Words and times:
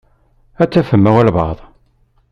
Ad 0.61 0.69
tafem 0.71 1.05
walebɛaḍ. 1.13 1.59